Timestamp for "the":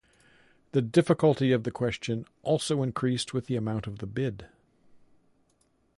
0.71-0.81, 1.63-1.69, 3.45-3.55, 3.99-4.07